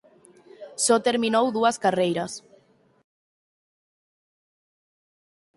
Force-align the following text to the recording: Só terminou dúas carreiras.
Só 0.85 0.95
terminou 1.07 1.45
dúas 1.57 1.77
carreiras. 1.83 2.31